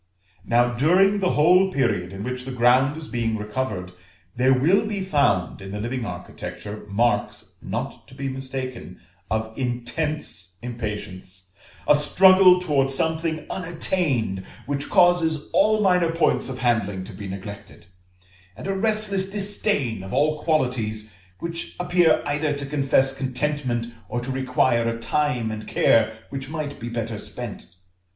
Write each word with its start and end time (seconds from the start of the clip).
Now 0.43 0.73
during 0.73 1.19
the 1.19 1.33
whole 1.33 1.71
period 1.71 2.11
in 2.11 2.23
which 2.23 2.43
the 2.43 2.51
ground 2.51 2.97
is 2.97 3.07
being 3.07 3.37
recovered, 3.37 3.91
there 4.35 4.51
will 4.51 4.83
be 4.87 5.01
found 5.03 5.61
in 5.61 5.69
the 5.69 5.79
living 5.79 6.07
architecture 6.07 6.87
marks 6.89 7.53
not 7.61 8.07
to 8.07 8.15
be 8.15 8.27
mistaken, 8.27 8.99
of 9.29 9.55
intense 9.55 10.55
impatience; 10.63 11.51
a 11.87 11.93
struggle 11.93 12.59
towards 12.59 12.95
something 12.95 13.45
unattained, 13.51 14.43
which 14.65 14.89
causes 14.89 15.47
all 15.53 15.81
minor 15.81 16.11
points 16.11 16.49
of 16.49 16.57
handling 16.57 17.03
to 17.03 17.13
be 17.13 17.27
neglected; 17.27 17.85
and 18.57 18.65
a 18.65 18.73
restless 18.75 19.29
disdain 19.29 20.01
of 20.01 20.11
all 20.11 20.39
qualities 20.41 21.13
which 21.37 21.75
appear 21.79 22.23
either 22.25 22.53
to 22.53 22.65
confess 22.65 23.15
contentment 23.15 23.85
or 24.09 24.19
to 24.19 24.31
require 24.31 24.89
a 24.89 24.97
time 24.97 25.51
and 25.51 25.67
care 25.67 26.17
which 26.31 26.49
might 26.49 26.79
be 26.79 26.89
better 26.89 27.19
spent. 27.19 27.75